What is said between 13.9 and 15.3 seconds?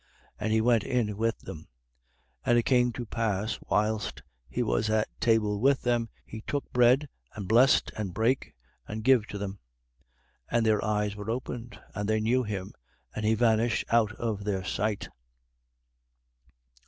out of their sight.